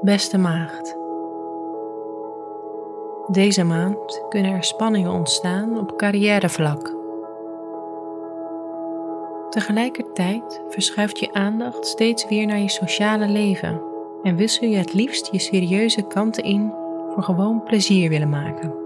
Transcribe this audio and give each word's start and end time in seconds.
Beste 0.00 0.38
maagd. 0.38 0.96
Deze 3.26 3.64
maand 3.64 4.24
kunnen 4.28 4.52
er 4.52 4.64
spanningen 4.64 5.12
ontstaan 5.12 5.78
op 5.78 5.96
carrièrevlak. 5.96 6.94
Tegelijkertijd 9.50 10.62
verschuift 10.68 11.18
je 11.18 11.32
aandacht 11.32 11.86
steeds 11.86 12.28
weer 12.28 12.46
naar 12.46 12.58
je 12.58 12.70
sociale 12.70 13.28
leven 13.28 13.82
en 14.22 14.36
wissel 14.36 14.68
je 14.68 14.76
het 14.76 14.92
liefst 14.92 15.28
je 15.32 15.38
serieuze 15.38 16.02
kanten 16.02 16.44
in 16.44 16.72
voor 17.08 17.22
gewoon 17.22 17.62
plezier 17.62 18.08
willen 18.08 18.30
maken. 18.30 18.83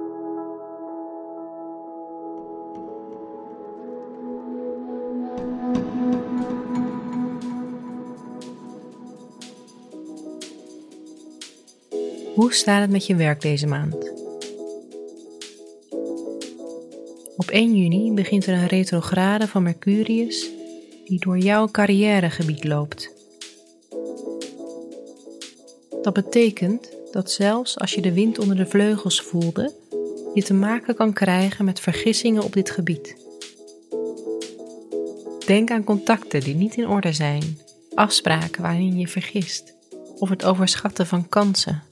Hoe 12.39 12.53
staat 12.53 12.81
het 12.81 12.91
met 12.91 13.07
je 13.07 13.15
werk 13.15 13.41
deze 13.41 13.67
maand? 13.67 14.13
Op 17.37 17.51
1 17.51 17.77
juni 17.77 18.13
begint 18.13 18.47
er 18.47 18.55
een 18.55 18.67
retrograde 18.67 19.49
van 19.49 19.63
Mercurius 19.63 20.51
die 21.05 21.21
door 21.21 21.39
jouw 21.39 21.69
carrièregebied 21.71 22.65
loopt. 22.65 23.11
Dat 26.03 26.13
betekent 26.13 26.97
dat 27.13 27.31
zelfs 27.31 27.79
als 27.79 27.95
je 27.95 28.01
de 28.01 28.13
wind 28.13 28.39
onder 28.39 28.57
de 28.57 28.67
vleugels 28.67 29.23
voelde, 29.23 29.75
je 30.35 30.43
te 30.43 30.55
maken 30.55 30.95
kan 30.95 31.13
krijgen 31.13 31.65
met 31.65 31.81
vergissingen 31.81 32.43
op 32.43 32.53
dit 32.53 32.71
gebied. 32.71 33.17
Denk 35.47 35.71
aan 35.71 35.85
contacten 35.85 36.41
die 36.41 36.55
niet 36.55 36.77
in 36.77 36.89
orde 36.89 37.13
zijn, 37.13 37.59
afspraken 37.95 38.63
waarin 38.63 38.99
je 38.99 39.09
vergist 39.09 39.77
of 40.19 40.29
het 40.29 40.45
overschatten 40.45 41.07
van 41.07 41.29
kansen. 41.29 41.88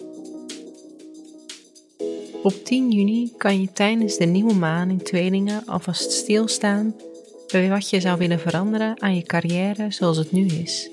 Op 2.47 2.65
10 2.65 2.91
juni 2.91 3.33
kan 3.37 3.61
je 3.61 3.73
tijdens 3.73 4.17
de 4.17 4.25
nieuwe 4.25 4.55
maan 4.55 4.91
in 4.91 5.03
tweelingen 5.03 5.67
alvast 5.67 6.13
stilstaan 6.13 6.95
bij 7.53 7.69
wat 7.69 7.91
je 7.91 8.01
zou 8.01 8.19
willen 8.19 8.41
veranderen 8.41 9.03
aan 9.03 9.15
je 9.15 9.23
carrière 9.23 9.91
zoals 9.91 10.17
het 10.17 10.33
nu 10.33 10.47
is. 10.47 10.91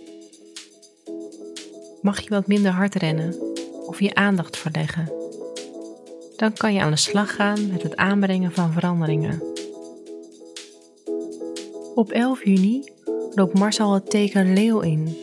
Mag 2.02 2.22
je 2.22 2.30
wat 2.30 2.48
minder 2.48 2.72
hard 2.72 2.96
rennen 2.96 3.36
of 3.86 4.00
je 4.00 4.16
aandacht 4.16 4.58
verleggen? 4.58 5.12
Dan 6.36 6.54
kan 6.54 6.74
je 6.74 6.82
aan 6.82 6.92
de 6.92 6.98
slag 6.98 7.36
gaan 7.36 7.68
met 7.68 7.84
het 7.84 7.96
aanbrengen 7.96 8.52
van 8.52 8.72
veranderingen. 8.72 9.44
Op 11.96 12.12
11 12.12 12.46
juni 12.46 12.84
loopt 13.36 13.60
Mars 13.60 13.80
al 13.80 13.94
het 13.94 14.10
teken 14.10 14.54
Leeuw 14.54 14.80
in, 14.80 15.18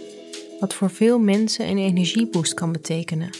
wat 0.60 0.74
voor 0.74 0.90
veel 0.90 1.18
mensen 1.18 1.68
een 1.68 1.78
energieboost 1.78 2.54
kan 2.54 2.72
betekenen 2.72 3.39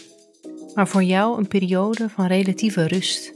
maar 0.75 0.89
voor 0.89 1.03
jou 1.03 1.39
een 1.39 1.49
periode 1.49 2.09
van 2.09 2.27
relatieve 2.27 2.87
rust. 2.87 3.33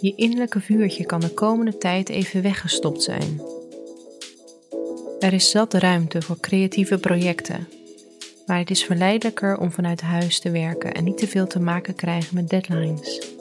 Je 0.00 0.12
innerlijke 0.16 0.60
vuurtje 0.60 1.06
kan 1.06 1.20
de 1.20 1.34
komende 1.34 1.78
tijd 1.78 2.08
even 2.08 2.42
weggestopt 2.42 3.02
zijn. 3.02 3.42
Er 5.18 5.32
is 5.32 5.50
zat 5.50 5.74
ruimte 5.74 6.22
voor 6.22 6.40
creatieve 6.40 6.98
projecten, 6.98 7.68
maar 8.46 8.58
het 8.58 8.70
is 8.70 8.84
verleidelijker 8.84 9.58
om 9.58 9.72
vanuit 9.72 10.00
huis 10.00 10.40
te 10.40 10.50
werken 10.50 10.94
en 10.94 11.04
niet 11.04 11.18
te 11.18 11.28
veel 11.28 11.46
te 11.46 11.60
maken 11.60 11.94
krijgen 11.94 12.34
met 12.34 12.48
deadlines. 12.48 13.36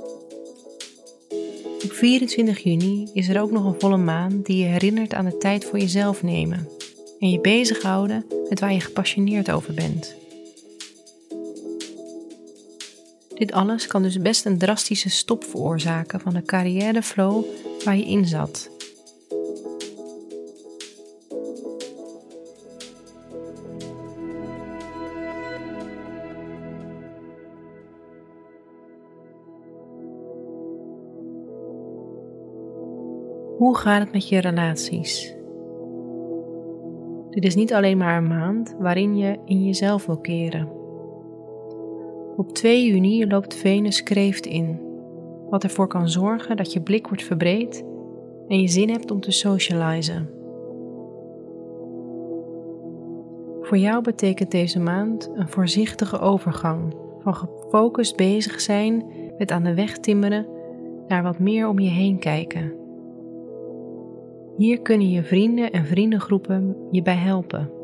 Op 1.84 1.92
24 1.92 2.60
juni 2.60 3.10
is 3.14 3.28
er 3.28 3.42
ook 3.42 3.52
nog 3.52 3.66
een 3.66 3.80
volle 3.80 3.98
maan 3.98 4.42
die 4.42 4.58
je 4.58 4.66
herinnert 4.66 5.14
aan 5.14 5.26
de 5.26 5.38
tijd 5.38 5.66
voor 5.66 5.80
jezelf 5.80 6.24
nemen 6.24 6.68
en 7.20 7.30
je 7.30 7.40
bezighouden 7.40 8.26
met 8.50 8.60
waar 8.60 8.74
je 8.74 8.80
gepassioneerd 8.80 9.52
over 9.52 9.74
bent. 9.74 10.27
Dit 13.38 13.52
alles 13.52 13.88
kan 13.88 14.02
dus 14.02 14.20
best 14.20 14.46
een 14.46 14.58
drastische 14.58 15.10
stop 15.10 15.44
veroorzaken 15.44 16.20
van 16.20 16.34
de 16.34 16.42
carrièreflow 16.42 17.46
waar 17.84 17.98
je 17.98 18.06
in 18.06 18.26
zat. 18.26 18.70
Hoe 33.58 33.78
gaat 33.78 34.00
het 34.00 34.12
met 34.12 34.30
je 34.30 34.40
relaties? 34.40 35.36
Dit 37.30 37.46
is 37.46 37.56
niet 37.56 37.74
alleen 37.74 37.98
maar 37.98 38.18
een 38.18 38.28
maand 38.28 38.76
waarin 38.80 39.18
je 39.18 39.40
in 39.46 39.66
jezelf 39.66 40.06
wil 40.06 40.18
keren. 40.18 40.77
Op 42.38 42.54
2 42.54 42.86
juni 42.86 43.28
loopt 43.28 43.56
Venus 43.56 44.04
kreeft 44.04 44.46
in, 44.46 44.80
wat 45.50 45.64
ervoor 45.64 45.88
kan 45.88 46.10
zorgen 46.10 46.58
dat 46.58 46.74
je 46.74 46.82
blik 46.82 47.08
wordt 47.08 47.24
verbreed 47.24 47.84
en 48.48 48.62
je 48.62 48.68
zin 48.68 48.90
hebt 48.90 49.12
om 49.12 49.20
te 49.20 49.32
socializen. 49.32 50.30
Voor 53.62 53.78
jou 53.78 54.02
betekent 54.02 54.52
deze 54.52 54.80
maand 54.80 55.32
een 55.34 55.50
voorzichtige 55.50 56.20
overgang 56.20 56.96
van 57.20 57.36
gefocust 57.36 58.16
bezig 58.16 58.62
zijn 58.62 59.06
met 59.38 59.52
aan 59.52 59.64
de 59.64 59.74
weg 59.74 59.98
timmeren 59.98 60.48
naar 61.08 61.24
wat 61.24 61.40
meer 61.40 61.68
om 61.68 61.80
je 61.80 61.90
heen 61.90 62.20
kijken. 62.20 62.74
Hier 64.58 64.82
kunnen 64.82 65.10
je 65.10 65.24
vrienden 65.24 65.72
en 65.72 65.86
vriendengroepen 65.86 66.76
je 66.92 67.02
bij 67.02 67.16
helpen. 67.16 67.77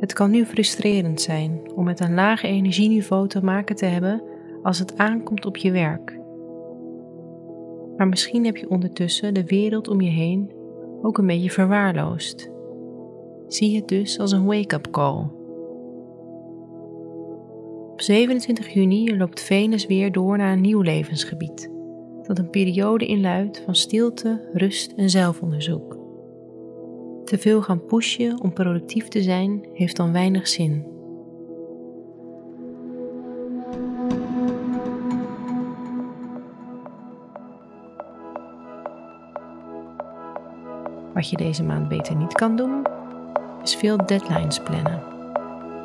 Het 0.00 0.12
kan 0.12 0.30
nu 0.30 0.44
frustrerend 0.44 1.20
zijn 1.20 1.60
om 1.74 1.84
met 1.84 2.00
een 2.00 2.14
laag 2.14 2.42
energieniveau 2.42 3.28
te 3.28 3.44
maken 3.44 3.76
te 3.76 3.84
hebben 3.84 4.22
als 4.62 4.78
het 4.78 4.98
aankomt 4.98 5.46
op 5.46 5.56
je 5.56 5.70
werk. 5.70 6.18
Maar 7.96 8.08
misschien 8.08 8.44
heb 8.44 8.56
je 8.56 8.70
ondertussen 8.70 9.34
de 9.34 9.44
wereld 9.44 9.88
om 9.88 10.00
je 10.00 10.10
heen 10.10 10.52
ook 11.02 11.18
een 11.18 11.26
beetje 11.26 11.50
verwaarloosd. 11.50 12.50
Zie 13.48 13.76
het 13.76 13.88
dus 13.88 14.18
als 14.18 14.32
een 14.32 14.44
wake-up 14.44 14.90
call. 14.90 15.26
Op 17.92 18.00
27 18.04 18.68
juni 18.68 19.16
loopt 19.16 19.40
Venus 19.40 19.86
weer 19.86 20.12
door 20.12 20.36
naar 20.36 20.52
een 20.52 20.60
nieuw 20.60 20.80
levensgebied, 20.80 21.70
dat 22.22 22.38
een 22.38 22.50
periode 22.50 23.06
inluidt 23.06 23.62
van 23.64 23.74
stilte, 23.74 24.48
rust 24.52 24.92
en 24.92 25.10
zelfonderzoek. 25.10 25.97
Te 27.28 27.38
veel 27.38 27.62
gaan 27.62 27.84
pushen 27.84 28.40
om 28.40 28.52
productief 28.52 29.08
te 29.08 29.22
zijn 29.22 29.64
heeft 29.72 29.96
dan 29.96 30.12
weinig 30.12 30.48
zin. 30.48 30.84
Wat 41.14 41.30
je 41.30 41.36
deze 41.36 41.64
maand 41.64 41.88
beter 41.88 42.16
niet 42.16 42.32
kan 42.32 42.56
doen, 42.56 42.86
is 43.62 43.76
veel 43.76 43.96
deadlines 43.96 44.62
plannen. 44.62 45.02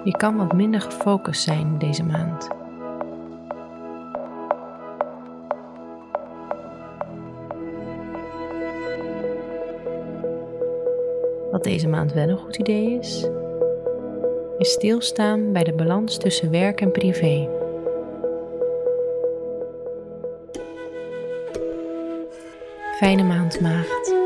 Je 0.04 0.12
kan 0.12 0.36
wat 0.36 0.54
minder 0.54 0.82
gefocust 0.82 1.42
zijn 1.42 1.78
deze 1.78 2.04
maand. 2.04 2.63
Wat 11.54 11.64
deze 11.64 11.88
maand 11.88 12.14
wel 12.14 12.30
een 12.30 12.38
goed 12.38 12.58
idee 12.58 12.98
is, 13.00 13.28
is 14.58 14.72
stilstaan 14.72 15.52
bij 15.52 15.64
de 15.64 15.74
balans 15.74 16.18
tussen 16.18 16.52
werk 16.52 16.82
en 16.82 16.92
privé. 16.92 17.50
Fijne 22.98 23.24
maand, 23.24 23.62
maagd. 23.62 24.23